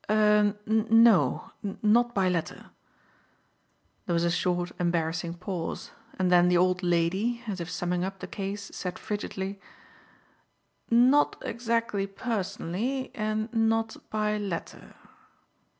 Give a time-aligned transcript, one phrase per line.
[0.09, 1.51] "Er no.
[1.83, 2.71] Not by letter."
[4.07, 8.17] There was a short embarrassing pause, and then the old lady, as if summing up
[8.17, 9.61] the case, said frigidly:
[10.89, 14.95] "Not exactly personally and not by letter."